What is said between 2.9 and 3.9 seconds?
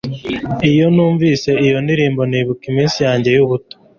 yanjye yubuto